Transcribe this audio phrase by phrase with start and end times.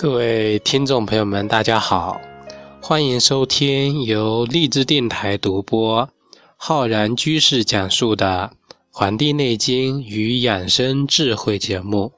[0.00, 2.20] 各位听众朋友们，大家好，
[2.80, 6.08] 欢迎收听由荔枝电台独播、
[6.56, 8.52] 浩然居士讲述的
[8.92, 12.12] 《黄帝内经与养生智慧》节目。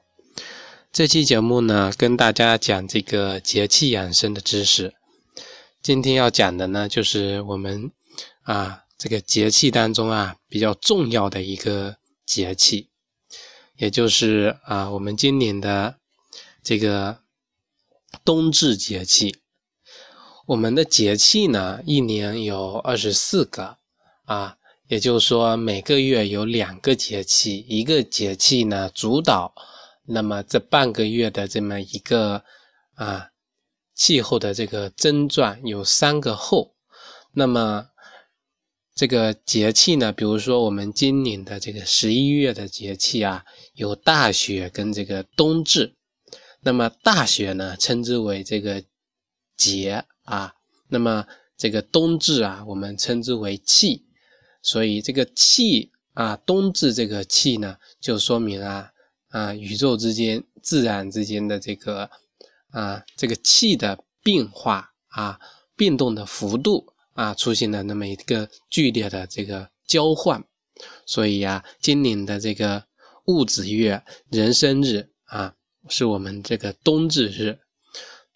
[0.93, 4.93] 这期节目呢，跟大家讲这个节气养生的知识。
[5.81, 7.91] 今天要讲的呢，就是我们
[8.43, 11.95] 啊这个节气当中啊比较重要的一个
[12.27, 12.89] 节气，
[13.77, 15.95] 也就是啊我们今年的
[16.61, 17.17] 这个。
[18.23, 19.35] 冬至节气，
[20.45, 23.77] 我们的节气呢，一年有二十四个
[24.25, 29.53] 啊，也就是说每个月有两个节气，一个节气呢主导，
[30.05, 32.43] 那么这半个月的这么一个
[32.95, 33.29] 啊
[33.95, 36.75] 气候的这个增转有三个候，
[37.33, 37.87] 那么
[38.93, 45.95] 这个节气呢，比如说我们今年的这个十一月的节气啊，有大雪跟这个冬至。
[46.63, 48.83] 那么大雪呢，称之为这个
[49.57, 50.53] 节啊。
[50.89, 51.25] 那么
[51.57, 54.05] 这个冬至啊，我们称之为气。
[54.61, 58.91] 所以这个气啊，冬至这个气呢，就说明啊
[59.29, 62.11] 啊，宇宙之间、自然之间的这个
[62.69, 65.39] 啊这个气的变化啊，
[65.75, 70.43] 变动的幅度啊，出现了那么一个剧烈的这个交换。
[71.07, 72.85] 所以呀，今年的这个
[73.25, 75.55] 戊子月人生日啊。
[75.89, 77.59] 是我们这个冬至日，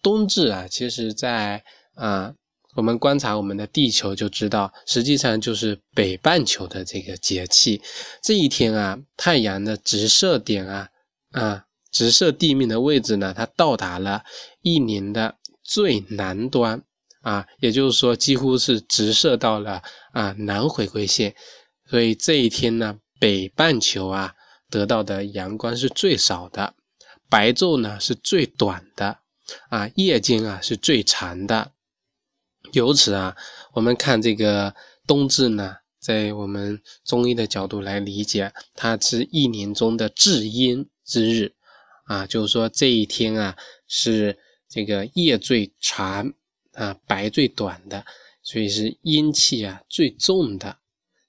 [0.01, 2.33] 冬至啊，其实，在啊，
[2.75, 7.81] 我们观察我们的地球就知道，实际上就是北半球的这个节气。
[8.21, 10.89] 这一天啊，太阳的直射点啊，
[11.31, 14.23] 啊，直射地面的位置呢，它到达了
[14.62, 16.83] 一年的最南端
[17.22, 19.81] 啊，也就是说，几乎是直射到了
[20.12, 21.35] 啊南回归线。
[21.88, 24.33] 所以这一天呢，北半球啊，
[24.69, 26.73] 得到的阳光是最少的。
[27.30, 29.19] 白昼呢是最短的，
[29.69, 31.72] 啊，夜间啊是最长的。
[32.74, 33.36] 由此啊，
[33.74, 34.74] 我们看这个
[35.08, 41.53] 冬至呢，在我们中医的角度来理解，它是一年中的至阴之日，
[42.06, 43.57] 啊，就是说这一天啊
[43.88, 44.38] 是
[44.69, 46.34] 这个夜最长
[46.74, 48.06] 啊，白最短的，
[48.44, 50.78] 所以是阴气啊最重的。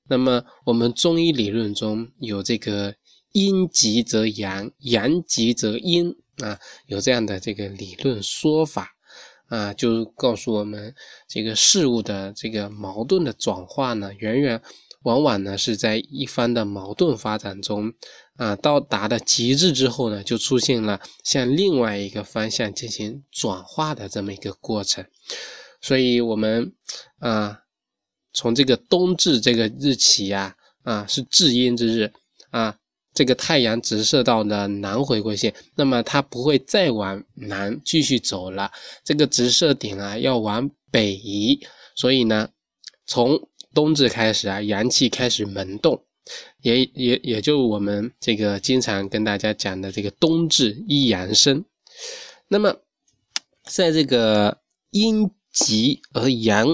[0.08, 2.94] 那么我们中医理论中有这个。
[3.36, 8.96] 阴极则阳，阳极则阴啊，有这样的这个理论说法
[9.48, 10.94] 啊，就告诉我们
[11.28, 14.62] 这个事物的这个矛盾的转化呢，远远
[15.02, 17.92] 往往呢是在一方的矛盾发展中
[18.36, 25.04] 啊，到达的极致之后呢，就出现了向另外一个方向进行转化的这么一个过程。
[25.82, 26.72] 所以，我们
[27.18, 27.60] 啊，
[28.32, 32.10] 从这个冬至这个日起呀，啊，是至阴之日
[32.48, 32.78] 啊。
[33.16, 38.70] 这个太阳直射到呢南回归线，那么它不会再往南继续走了。
[39.02, 41.58] 这个直射点啊要往北移，
[41.94, 42.50] 所以呢，
[43.06, 46.04] 从冬至开始啊，阳气开始萌动，
[46.60, 51.64] 也也也就我们这个经常跟大家讲的这个冬至一阳生。
[52.48, 52.76] 那么，
[53.64, 54.58] 在这个
[54.90, 56.68] 阴极而阳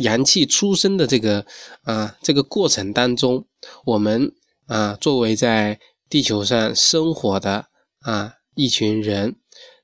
[0.00, 1.46] 阳气出生的这个
[1.84, 3.46] 啊这个过程当中，
[3.86, 4.30] 我们。
[4.66, 7.66] 啊，作为在地球上生活的
[8.00, 9.36] 啊一群人，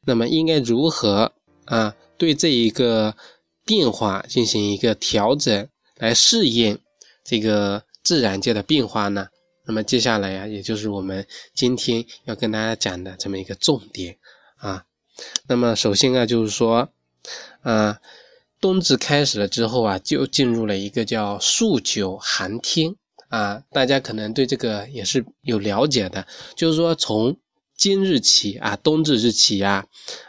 [0.04, 1.32] 那么应该如何
[1.65, 3.16] 啊对这一个
[3.65, 6.78] 变化进行一个调整，来适应
[7.25, 9.28] 这个自然界的变化呢？
[9.65, 14.19] 那么接下来呀，也就是我们今天要跟大家讲的这么一个重点
[14.56, 14.84] 啊。
[15.47, 16.88] 那么首先啊，就是说
[17.60, 18.00] 啊，
[18.60, 22.96] 冬至开始了之后啊，就进入了一个叫数九寒天。
[23.32, 27.34] 啊，大家可能对这个也是有了解的，就是说从
[27.75, 29.87] 今日起啊，冬至日起啊，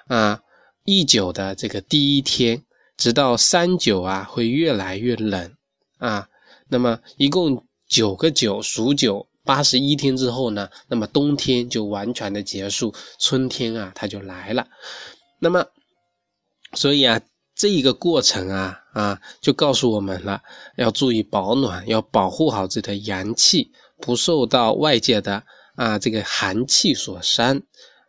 [0.07, 0.39] 啊
[0.85, 2.63] 一九的这个第一天，
[2.95, 5.53] 直到三九啊，会越来越冷
[5.97, 6.29] 啊。
[6.69, 14.65] 那么一共九个九数九，八十一天之后呢，那么冬天就完全的结束，春天啊，它就来了。
[15.39, 15.65] 那么，
[16.71, 17.19] 所以啊。
[17.55, 20.41] 这一个过程啊啊，就告诉我们了，
[20.75, 23.71] 要注意保暖，要保护好自己的阳气，
[24.01, 25.43] 不受到外界的
[25.75, 27.61] 啊这个寒气所伤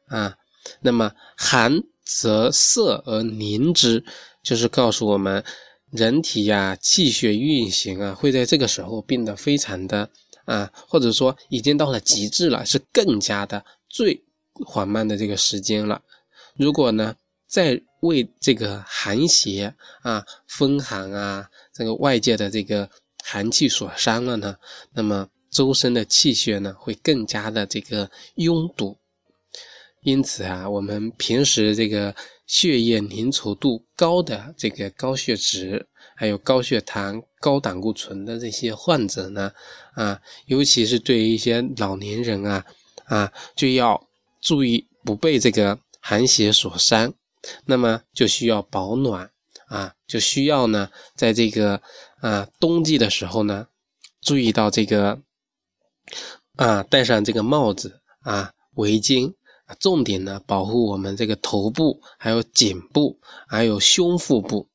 [0.06, 0.36] 啊。
[0.80, 4.02] 那么寒则涩而凝之，
[4.42, 5.44] 就是告诉我们
[5.90, 10.08] 人体呀气血运行啊会在这个时候变得非常的
[10.46, 14.24] 啊，或者说已经到了极致了，是更加的最
[14.64, 16.00] 缓慢的这个时间了。
[16.56, 17.14] 如果呢？
[17.46, 22.88] 在为这个寒邪啊、风寒啊，这个外界的这个
[23.22, 24.56] 寒气所伤了呢，
[24.92, 28.98] 那么周身的气血呢会更加的这个拥堵。
[30.02, 32.14] 因此啊，我们平时这个
[32.46, 39.50] 血液凝稠度高的这个高血脂，还有高血糖、高胆固醇的这些患者呢，
[39.94, 42.66] 啊，尤其是对于一些老年人啊，
[43.06, 43.98] 啊，就要
[44.42, 47.14] 注意不被这个寒邪所伤，
[47.64, 49.30] 那么就需要保暖
[49.66, 51.80] 啊，就需要呢，在这个
[52.20, 53.68] 啊冬季的时候呢，
[54.20, 55.20] 注意到这个
[56.56, 59.34] 啊戴上这个帽子啊围巾。
[59.80, 63.18] 重点呢，保护我们这个头部，还有颈部，
[63.48, 64.68] 还有胸腹部，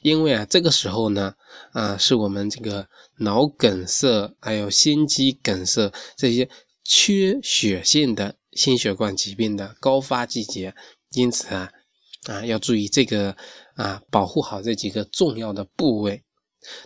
[0.00, 1.34] 因为啊，这个时候呢，
[1.72, 6.48] 啊，是我们这个脑梗塞，还有心肌梗塞这些
[6.82, 10.74] 缺血性的心血管疾病的高发季节，
[11.10, 11.70] 因此啊，
[12.26, 13.36] 啊，要注意这个
[13.74, 16.22] 啊，保护好这几个重要的部位。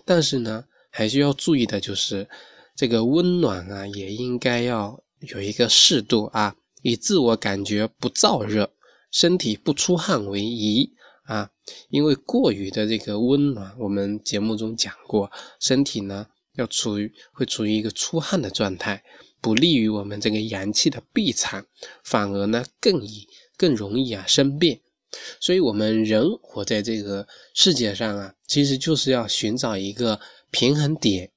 [0.04, 2.28] 但是呢，还需要注意的就是
[2.74, 6.56] 这个温暖啊，也应该要有一个适度啊。
[6.82, 8.70] 以自我感觉不燥热，
[9.10, 10.92] 身体不出汗为宜
[11.24, 11.50] 啊，
[11.90, 15.30] 因为过于的这个温暖，我们节目中讲过，
[15.60, 19.02] 身体呢要处于会处于一个出汗的状态，
[19.40, 21.64] 不利于我们这个阳气的闭藏，
[22.04, 24.80] 反而呢更易更容易啊生病。
[25.40, 30.20] 所以，我们人活在这个世界上啊，其实就是要寻找一个
[30.50, 31.30] 平衡点，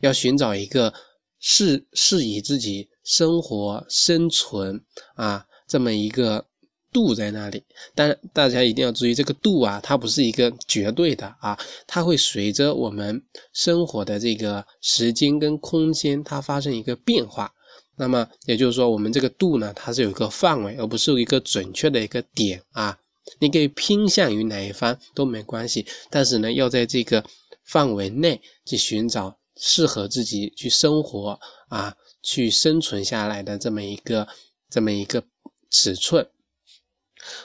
[0.00, 0.92] 要寻找一个
[1.38, 2.88] 适适宜自己。
[3.06, 4.80] 生活生存
[5.14, 6.44] 啊，这么一个
[6.92, 7.62] 度在那里，
[7.94, 11.56] 但大家一定要注意，这个度啊，它不是一个绝对的啊，
[11.86, 17.52] 它会随着我们生活的这个时间跟空间，它发生一个变化。
[17.94, 22.98] 那么也就是说，我们这个度呢，它是有一个范围，而不是一个准确的一个点啊。
[23.38, 27.24] 你可以偏向于哪一方都没关系，但是呢，要在这个
[27.64, 31.38] 范围内去寻找适合自己去生活
[31.68, 31.96] 啊。
[32.22, 34.26] 去生存下来的这么一个
[34.68, 35.22] 这么一个
[35.70, 36.28] 尺寸，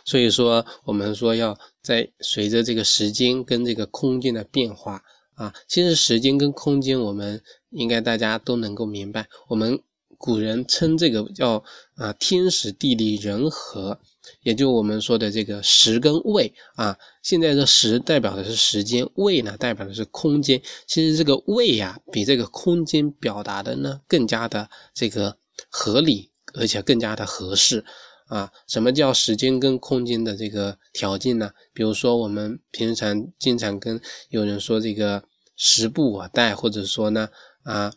[0.04, 5.04] 所以说我们说要在随着这个时间跟这个空间的变化
[5.36, 9.80] 啊，其实时间跟空间我们应该大家都能够明白，我们
[10.18, 11.64] 古人称这个叫
[11.94, 14.00] 啊天时地利人和。
[14.42, 20.62] 也就我们说的这个时跟位啊，现在的时代表的是时间，位呢代表的是空间。
[20.88, 25.38] 其实这个位呀，比这个空间表达的呢更加的这个
[25.70, 27.84] 合理，而且更加的合适
[28.28, 28.52] 啊。
[28.68, 31.52] 什么叫时间跟空间的这个条件呢？
[31.74, 35.24] 比如说我们平常经常跟有人说这个
[35.56, 37.30] 时不我待，或者说呢
[37.64, 37.94] 啊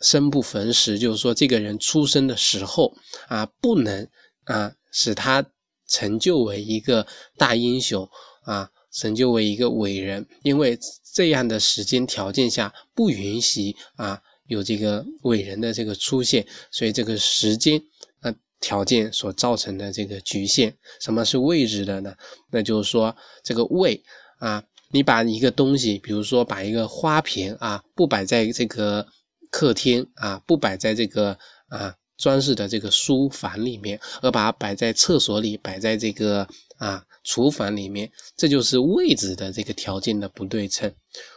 [0.00, 2.96] 生不逢时，就是说这个人出生的时候
[3.28, 4.08] 啊，不能
[4.44, 5.44] 啊使他。
[5.86, 8.08] 成就为一个大英雄
[8.42, 10.78] 啊，成就为一个伟人，因为
[11.12, 17.82] 这样的时间条件下不允许啊有这个伟人的这个出现，所以这个时间
[18.20, 20.76] 啊条件所造成的这个局限。
[21.00, 22.14] 什么是位置的呢？
[22.50, 24.02] 那就是说这个位
[24.38, 29.06] 啊，你把一个东西，比如说把一个花瓶啊，不摆在这个
[29.50, 31.38] 客厅啊，不摆在这个
[31.68, 31.94] 啊。
[32.24, 40.90] 装饰的这个书房里面，而把它摆在厕所里，摆在这个啊厨房里面，这就是位置的这个条件的不对称。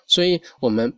[0.08, 0.98] 所以，我们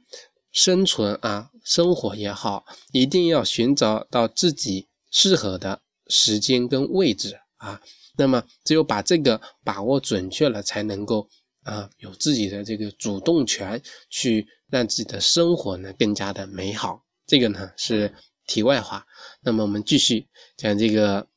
[0.51, 7.81] 生存啊，生活也好，一定要寻找到自己适合的时间跟位置啊。
[8.15, 11.27] 那么，只有把这个把握准确了，才能够
[11.63, 13.81] 啊有自己的这个主动权，
[14.11, 17.03] 去让自己的生活呢更加的美好。
[17.25, 18.13] 这个呢是。
[18.49, 19.05] 题外话，
[19.41, 20.27] 那么我们继续
[20.57, 21.27] 讲这个，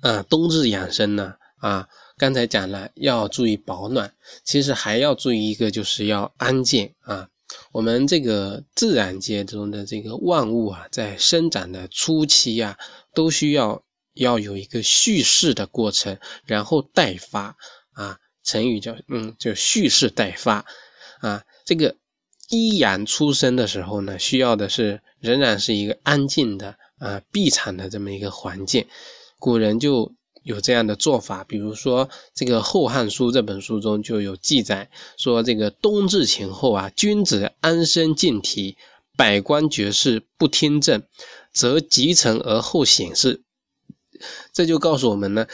[0.00, 7.28] 啊，冬至养生呢，啊，刚才讲了要注意保暖，其实还要注意一个，就是要安静啊。
[7.72, 12.78] 我们这个自然界中的这个万物啊，在生长的初期啊，
[13.12, 13.82] 都需要
[14.14, 17.56] 要有一个蓄势的过程，然后待发
[17.94, 18.16] 啊。
[18.44, 20.64] 成语叫嗯，就蓄势待发
[21.20, 21.96] 啊，这个。
[22.50, 28.86] 一阳出生的时候呢，需要的是仍然是一个安静的啊闭场的这么一个环境。
[29.38, 38.76] 古人就有这样的做法，比如说这个《后汉书》这本书中就有记载说，这个冬至前后啊，君子安身静体，
[39.16, 41.04] 百官绝事不听政，
[41.52, 43.42] 则吉成而后显示。
[44.52, 45.46] 这就告诉我们呢，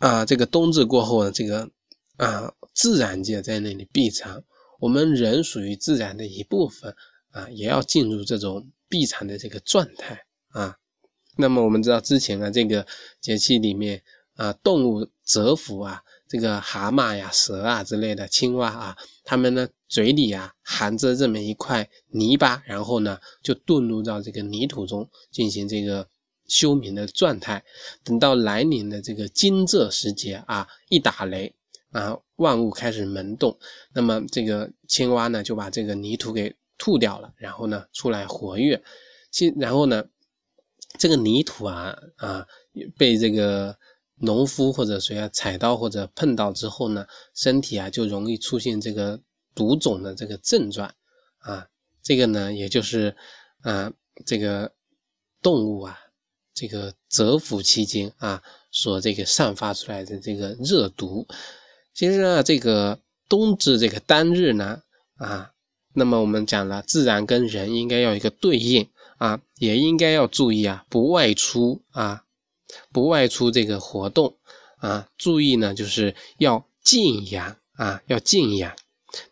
[0.00, 1.70] 啊，这个冬至过后呢，这个
[2.16, 4.42] 啊自然界在那里闭藏。
[4.80, 6.96] 我们人属于自然的一部分
[7.30, 10.76] 啊，也要进入这种闭藏的这个状态啊。
[11.36, 12.86] 那么我们知道之前啊，这个
[13.20, 14.02] 节气里面
[14.34, 26.08] 啊，动物蛰伏啊，这个蛤蟆呀、蛇啊之类的青蛙啊，它们呢嘴里啊含着这么一块泥巴，然后呢就遁入到这个泥土中进行这个
[26.48, 27.62] 休眠的状态，
[28.02, 31.54] 等到来临的这个惊蛰时节啊，一打雷
[31.90, 33.58] 啊，万物开始萌动，
[33.92, 38.82] 那么这个青蛙呢就把这个泥土给吐掉了，然后呢出来活跃，
[39.30, 40.04] 其然后呢
[40.98, 42.46] 这个泥土啊啊
[42.96, 43.76] 被这个
[44.16, 49.20] 农夫或者谁啊踩到或者碰到之后呢，身体啊就容易出现这个
[49.54, 50.94] 毒肿的这个症状
[51.38, 51.68] 啊，
[52.02, 53.16] 这个呢也就是
[53.62, 53.92] 啊
[54.24, 54.72] 这个
[55.42, 55.98] 动物啊。
[56.52, 61.26] 这个蛰伏期间啊，所这个散发出来的这个热毒，
[62.00, 64.80] 其实啊，这个冬至这个单日呢，
[65.18, 65.50] 啊，
[65.92, 68.88] 那么我们讲了，自然跟人应该要一个对应
[69.18, 72.24] 啊，也应该要注意啊，不外出啊，
[72.90, 74.38] 不外出这个活动
[74.78, 78.74] 啊，注意呢，就是要静养啊，要静养，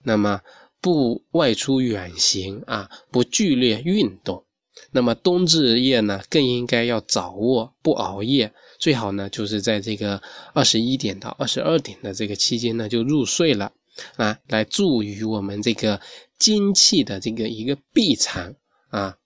[0.02, 0.42] 那么
[0.82, 4.44] 不外出远行啊，不剧烈运动。
[4.90, 10.22] 那么冬至夜呢，更应该要早卧，不熬夜，最好呢就是在这个
[10.54, 13.72] 二十一点到二十二点的这个期间呢就入睡了
[14.16, 16.00] 啊，来助于我们这个
[16.38, 18.54] 精气的这个一个闭藏
[18.88, 19.16] 啊。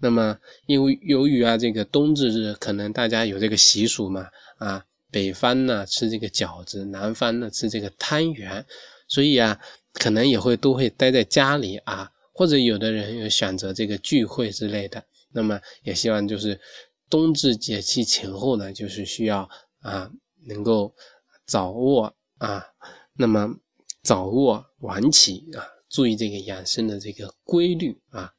[0.00, 4.26] 那么因为由于啊这个冬至日可能大家有这个习俗嘛
[4.58, 8.64] 啊，北方呢吃这个饺子，南方呢吃这个汤圆，
[9.08, 9.58] 所以啊
[9.92, 12.10] 可能也会都会待在家里啊。
[12.32, 16.60] 或者有的人有选择这个聚会之类的，那么也希望就是
[17.08, 19.48] 冬至节气前后呢，就是需要
[19.80, 20.10] 啊
[20.46, 20.94] 能够
[21.46, 22.64] 早卧啊，
[23.14, 23.54] 那么
[24.02, 28.32] 早卧晚起啊，注意这个养生的这个规律啊。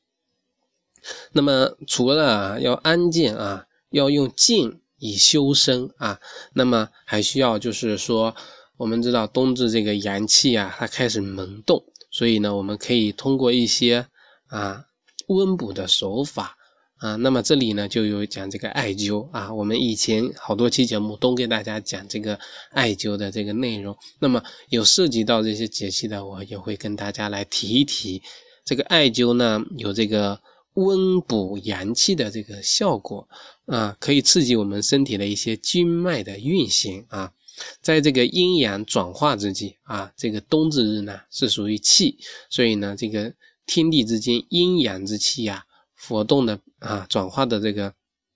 [1.34, 6.20] 那么除了要安静啊，要用静以修身啊，
[6.54, 8.36] 那么还需要就是说，
[8.78, 11.86] 我们知道冬至这个阳气啊，它开始萌动。
[12.14, 14.06] 所以呢，我们可以通过一些
[14.46, 14.86] 啊
[15.28, 16.56] 温补的手法
[16.98, 22.40] 啊，那么这里呢就有讲这个艾灸啊，我们以前好多期节目都给大家讲这个
[22.70, 23.98] 艾灸的这个内容。
[24.20, 28.22] 那么有涉及到这些节气的，我也会跟大家来提一提。
[28.64, 30.40] 这个艾灸呢，有这个
[30.76, 33.28] 温补阳气的这个效果
[33.66, 37.34] 啊，可以刺激我们身体的一些经脉的运行啊。
[37.82, 42.18] 在这个阴阳转化之际啊，这个冬至日呢是属于气，
[42.50, 43.34] 所以呢，这个
[43.66, 45.64] 天地之间阴阳之气呀
[45.96, 47.94] 活动的啊转化的这个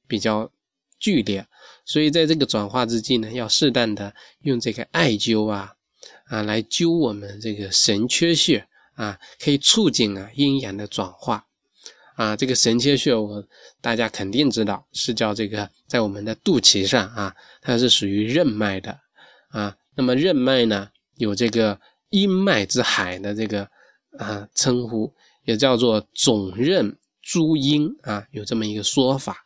[0.08, 0.52] 比较
[1.00, 1.46] 剧烈，
[1.84, 5.74] 所以在这个转化之际呢，要适当的用这个艾灸啊
[6.26, 11.46] 啊来灸我们这个神阙穴啊，可以促进啊阴阳的转化
[12.16, 12.36] 啊。
[12.36, 13.44] 这个神阙穴我
[13.82, 19.00] 大家肯定知道，是叫这个在我们的肚脐上啊，它是属于任脉的。
[19.50, 23.70] 啊，那么任脉呢，有这个阴脉之海的这个
[24.18, 25.14] 啊称呼，
[25.46, 29.44] 也叫做总任诸阴啊，有这么一个说法。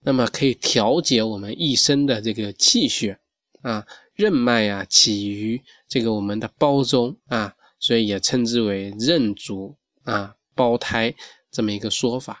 [0.00, 3.18] 那么可以调节我们一身的这个气血
[3.62, 3.86] 啊。
[4.14, 11.12] 任脉呀，起于这个我们的胞中啊，所以也称之为任主啊胞胎
[11.50, 12.40] 这么一个说法。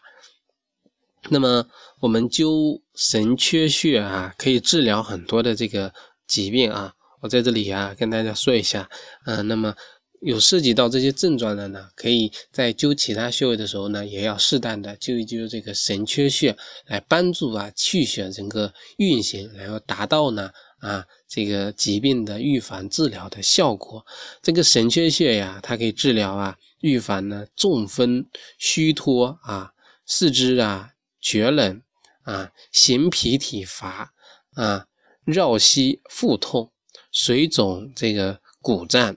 [1.30, 1.66] 那么
[1.98, 5.92] 我们灸神阙穴啊，可以治疗很多的这个
[6.28, 6.94] 疾病啊。
[7.24, 8.86] 我在这里啊，跟大家说一下，
[9.24, 9.74] 嗯，那么
[10.20, 16.54] 有涉及到这些症状的呢，可以在灸其他穴位的时候呢，也要适当的灸一灸这个神阙穴，
[16.84, 20.50] 来帮助啊气血整个运行，然后达到呢
[20.80, 24.04] 啊这个疾病的预防治疗的效果。
[24.42, 28.26] 这个神阙穴呀，它可以治疗啊，预防呢中风、
[28.58, 29.72] 虚脱啊、
[30.04, 30.90] 四肢啊
[31.22, 31.80] 厥冷
[32.24, 34.12] 啊、形脾体乏
[34.52, 34.84] 啊、
[35.24, 36.70] 绕膝腹痛。
[37.14, 39.16] 水肿，这个骨胀，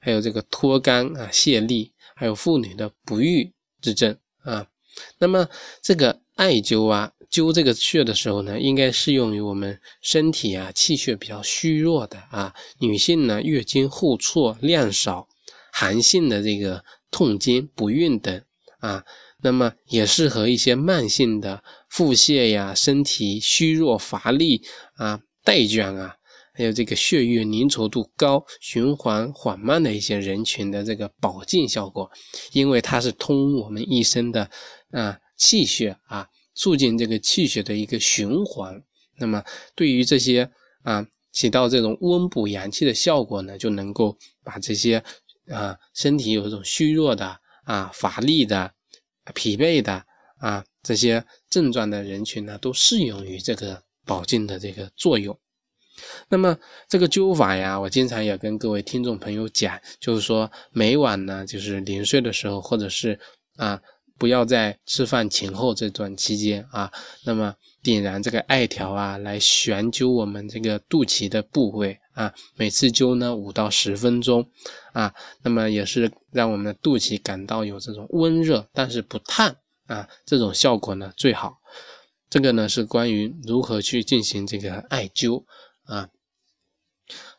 [0.00, 4.66] 还有这个脱肛啊、泄痢，还有妇女的不育之症啊。
[5.18, 5.48] 那么
[5.82, 15.28] 这个艾灸啊，灸这个穴的时候呢，应该适用于我们身体啊气血比较虚弱的啊女性呢，月经后错、量少、
[15.70, 18.42] 寒性的这个痛经、不孕等
[18.78, 19.04] 啊。
[19.42, 24.62] 那么也适合一些慢性的腹泻呀、身体虚弱乏力
[24.94, 26.16] 啊、带卷啊。
[26.56, 32.08] 还有这个血液凝稠度高、循环缓慢的一些人群的这个保健效果，
[32.52, 34.48] 因为它是通我们一身的
[34.92, 38.80] 啊气血啊，促进这个气血的一个循环。
[39.18, 39.42] 那么
[39.74, 40.48] 对于这些
[40.82, 45.02] 啊起到这种温补阳气的效果呢，就能够把这些
[45.48, 48.72] 啊身体有一种虚弱的啊乏力的、
[49.34, 50.04] 疲惫的
[50.38, 55.36] 啊这些症状的人群呢，都适用于这个保健的这个作用。
[56.28, 56.56] 那么
[56.88, 63.18] 这个灸法呀，我经常也跟各位听众朋友讲，就是说每晚呢，就是临睡的时候，或者是
[63.56, 63.80] 啊
[64.18, 66.90] 不要在吃饭前后这段期间啊，
[67.24, 74.48] 那么点燃这个艾条啊，来悬灸我们这个肚脐的部位啊，每次灸呢五到十分钟
[74.92, 79.54] 啊，那么也是让我们的肚脐感到有这种温热，但是不烫
[79.86, 81.58] 啊，这种效果呢最好。
[82.30, 85.44] 这个呢是关于如何去进行这个艾灸
[85.84, 86.08] 啊。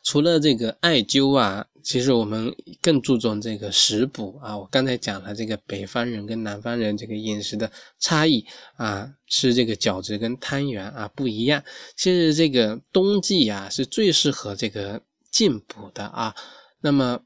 [0.04, 4.56] 除了这个艾灸啊，其实我们更注重这个食补啊。
[4.56, 11.64] 我刚才讲了这个北方人跟南方人这个饮食的差异啊，吃这个饺子跟汤圆啊不一样。
[11.96, 16.32] 其实这个冬季啊是最适合这个进补的啊。
[16.80, 17.20] 那么，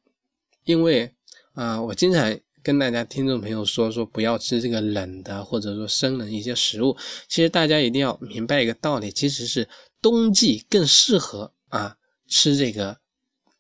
[0.65, 1.15] 因为
[1.53, 6.97] 啊，我经常跟大家听众朋友说说不要吃这个冷的或者说生冷一些食物。
[7.29, 9.69] 其实大家一定要明白一个道理，其实是
[10.03, 11.97] 冬季更适合啊。
[12.33, 13.01] 吃这个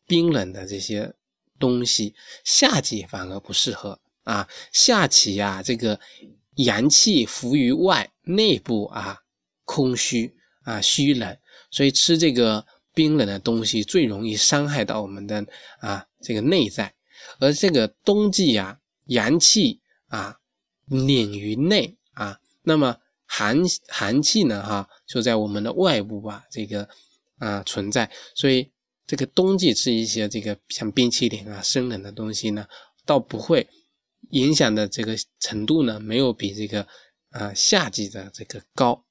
[0.06, 1.12] 冰冷的这些
[1.58, 4.48] 东西，夏季反而不适合啊。
[4.72, 5.98] 夏季呀，这个
[6.54, 9.18] 阳气浮于外，内部啊
[9.64, 11.36] 空虚啊虚冷，
[11.72, 15.44] 所以吃这个冰冷的东西最容易伤害到我们的
[15.80, 16.94] 啊这个内在。
[17.40, 20.38] 而这个冬季呀，阳气啊
[20.88, 26.88] 敛于内啊，那么寒寒气呢哈就在我们的外部啊这个。
[27.40, 28.70] 啊，存在，所以
[29.06, 32.66] 这个冬季吃一些这个像冰淇淋啊、生冷的东西呢，
[33.06, 33.66] 倒不会
[34.32, 36.86] 影响的这个程度呢，没有比这个
[37.30, 39.02] 啊夏季的这个高。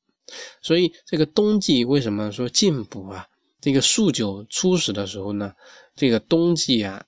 [0.61, 3.27] 所以这个冬季为什么说进补啊？
[3.59, 5.51] 这个数九初始的时候呢，
[5.95, 7.03] 这个冬季啊，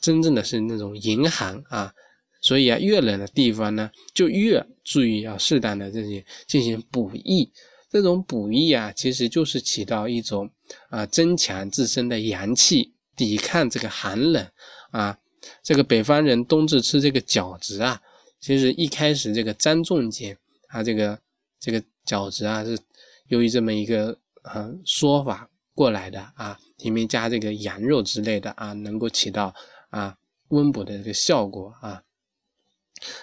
[0.00, 1.92] 真正的是那种严寒啊，
[2.40, 7.50] 所以啊，越冷的地方呢，就越注意要适当的这些进行补益。
[7.96, 10.50] 这种补益啊，其实就是起到一种
[10.90, 14.46] 啊增强自身的阳气，抵抗这个寒冷
[14.90, 15.18] 啊。
[15.62, 17.98] 这个北方人冬至吃这个饺子啊，
[18.38, 20.36] 其实一开始这个张仲景
[20.68, 21.18] 他这个
[21.58, 22.78] 这个饺子啊，是
[23.28, 29.54] 由于这么一个呃说法过来的啊，里面加这个羊肉之类的啊，能够起到
[29.88, 30.14] 啊
[30.48, 32.02] 温补的这个效果啊。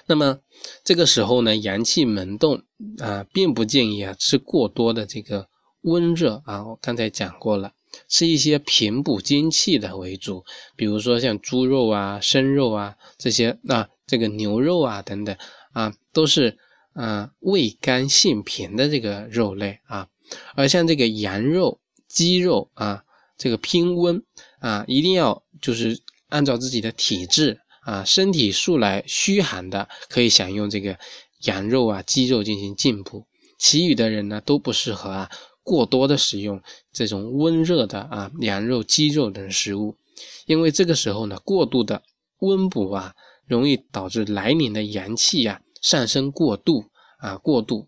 [0.05, 0.39] 那么
[0.83, 2.61] 这个时候呢，阳气萌动
[2.99, 5.47] 啊，并不建议啊吃过多的这个
[5.81, 6.65] 温热啊。
[6.65, 7.73] 我刚才讲过了，
[8.07, 10.43] 吃一些平补精气的为主，
[10.75, 15.35] 比如说像猪肉啊、生肉啊这些啊，这个牛肉啊等等
[15.71, 16.57] 啊，都是
[16.93, 20.07] 啊味甘性平的这个肉类啊。
[20.55, 23.03] 而像这个羊肉、鸡肉啊，
[23.37, 24.23] 这个偏温
[24.59, 27.59] 啊，一定要就是按照自己的体质。
[27.85, 30.97] 啊，身体素来虚寒的，可以享用这个
[31.43, 33.25] 羊肉啊、鸡肉进行进补；
[33.57, 35.29] 其余的人呢，都不适合啊
[35.63, 39.97] 过多的食用这种温热的啊羊肉、鸡肉等食物，
[40.45, 42.03] 因为这个时候呢，过度的
[42.39, 43.13] 温补啊，
[43.45, 46.85] 容易导致来年的阳气呀上升过度
[47.17, 47.87] 啊过度。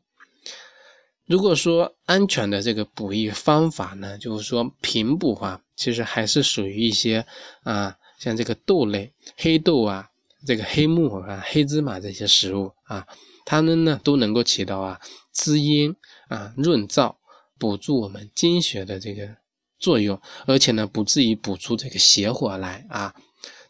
[1.25, 7.25] 如果说安全的这个补益方法呢，就是说平补啊，其实还是属于一些
[7.63, 7.95] 啊。
[8.17, 10.09] 像这个豆类、黑豆啊，
[10.45, 13.07] 这个黑木耳啊、黑芝麻这些食物啊，
[13.45, 14.99] 它们呢都能够起到啊
[15.31, 15.95] 滋阴
[16.29, 17.15] 啊润燥、
[17.57, 19.37] 补助我们精血的这个
[19.79, 23.13] 作用，而且呢不至于补出这个邪火来啊。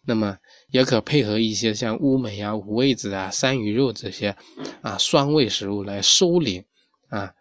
[0.07, 0.37] 那么
[0.69, 4.35] 也可配合一些像乌梅啊、五味子啊、山萸肉这些
[4.81, 6.63] 啊酸味食物来收敛
[7.09, 7.33] 啊，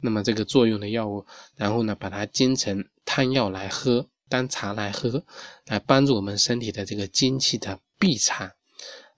[0.00, 4.08] 那么这个作用的药物，然后呢把它煎成汤药来喝。
[4.28, 5.24] 当茶来喝，
[5.66, 8.50] 来帮助我们身体的这个精气的闭藏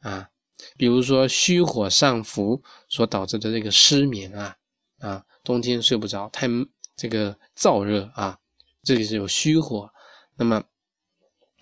[0.00, 0.28] 啊，
[0.76, 4.56] 比如说虚火上浮所导致的这个失眠啊
[4.98, 6.46] 啊，冬天睡不着，太
[6.96, 8.38] 这个燥热啊，
[8.82, 9.90] 这里是有虚火，
[10.36, 10.62] 那么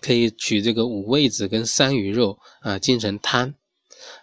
[0.01, 3.53] 可以取这个五味子跟山萸肉啊煎成汤。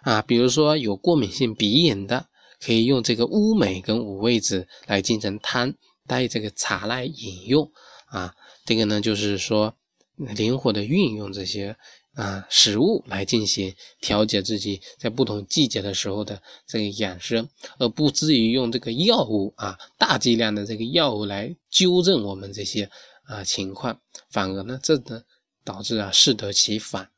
[0.03, 2.27] 啊，比如说有过敏性鼻炎的，
[2.59, 5.73] 可以用这个乌梅跟五味子来煎成汤，
[6.07, 7.69] 带这个茶来饮用。
[8.15, 8.33] 啊。
[8.65, 9.75] 这个呢，就是说
[10.15, 11.75] 灵活的运用这些
[12.13, 17.47] 啊食物来进行调节自己在不同季节的时候的这个养生，
[17.77, 22.89] 而不至于用这个药物啊大剂量的这个药物来纠正我们这些
[23.25, 23.99] 啊情况，
[24.29, 25.21] 反而呢，这呢
[25.63, 27.09] 导致啊适得其反。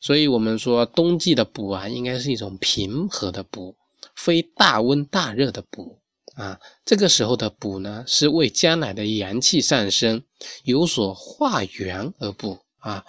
[0.00, 3.74] 所以，我们说冬季的补啊，应该是一种平和的补，
[4.14, 5.98] 非大温大热的补。
[6.34, 10.22] 啊，这个时候的补呢，是为将来的阳气上升
[10.64, 13.04] 有所化元而补啊，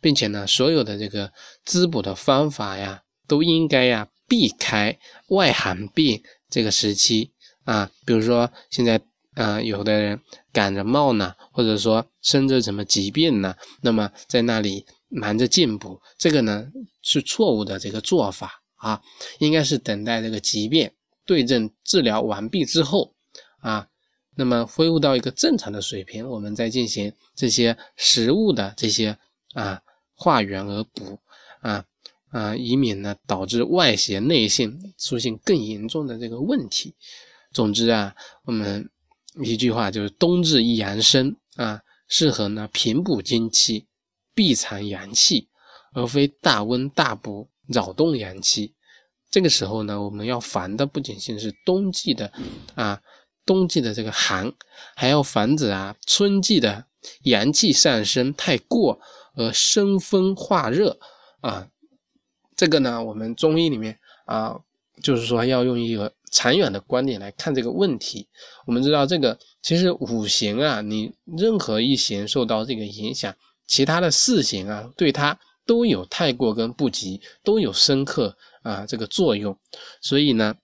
[0.00, 1.32] 并且呢，所有的这个
[1.64, 7.32] 滋补的方法呀，都应该呀避开外寒病这个时期
[7.64, 7.90] 啊。
[8.04, 9.00] 比如说现在
[9.34, 10.20] 啊，有的人
[10.52, 16.66] 感着冒呢，或者说生着什么疾病呢，那么在那里忙着进补，这个呢
[17.02, 19.00] 是错误的这个做法啊，
[19.38, 20.90] 应该是等待这个疾病
[21.26, 23.12] 对症治疗完毕之后
[23.58, 23.86] 啊，
[24.36, 29.18] 那么恢复到一个正常的水平，我们再进行这些食物的这些
[29.54, 29.82] 啊
[30.14, 31.18] 化源而补
[31.60, 31.84] 啊
[32.30, 36.94] 啊，以免呢导致外邪内陷出现更严重的这个问题。
[37.52, 38.88] 总之啊，我们
[39.42, 43.86] 一句话就是冬至宜养生啊，适合呢平补精气，
[44.34, 45.48] 避藏阳气，
[45.92, 48.74] 而非大温大补扰动阳气。
[49.36, 52.32] 这个时候呢，我们要防的不仅仅是冬季的
[52.74, 52.98] 啊
[53.44, 54.50] 冬季的这个寒，
[54.94, 56.86] 还要防止啊春季的
[57.24, 58.98] 阳气上升太过
[59.34, 60.98] 而生风化热
[61.42, 61.68] 啊。
[62.56, 64.58] 这个呢，我们中医里面啊，
[65.02, 66.10] 就是说要用一个。
[66.32, 68.26] 长远的观点来看这个问题，
[68.66, 73.34] 我们知道这个其实五行啊，你任何一行受到这个影响，
[73.66, 79.56] 其他的四行啊，对它都有太过跟不及，都有深刻啊这个作用。
[80.00, 80.54] 所以呢，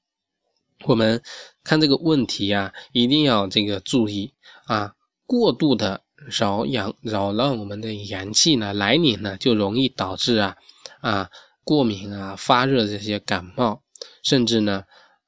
[0.85, 1.23] 我们
[1.63, 4.33] 看这个问题啊，一定要这个注意
[4.65, 4.95] 啊，
[5.27, 6.03] 过度的
[6.41, 10.57] 扰阳扰乱我们的阳气呢，来年呢就容易导致啊
[11.01, 11.31] 啊
[11.65, 13.83] 过敏啊发热这些感冒，
[14.23, 14.85] 甚至呢。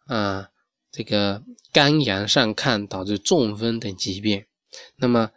[0.07, 0.51] 啊，
[0.93, 4.45] 这个肝阳上亢导致中风等疾病，
[4.97, 5.31] 那么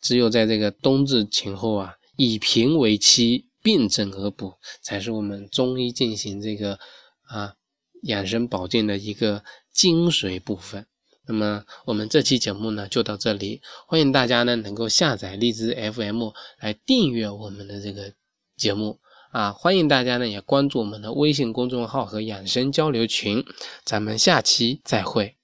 [0.00, 6.78] 只有在这个冬至前后啊，以平为期，病诊而补，才是我们中医进行这个
[7.22, 7.54] 啊
[8.02, 10.86] 养生保健的一个精髓部分。
[11.26, 18.12] 那么我们这期节目呢就到这里，欢迎大家呢能够下载荔枝 FM 来订阅我们的这个
[18.56, 18.98] 节目。
[19.30, 23.42] 啊，欢迎大家呢也关注我们的微信公众号和养生交流群，
[23.84, 25.41] 咱们下期再会。